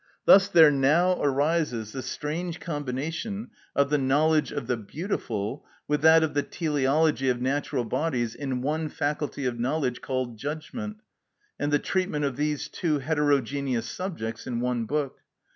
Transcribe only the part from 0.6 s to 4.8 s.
now arises the strange combination of the knowledge of the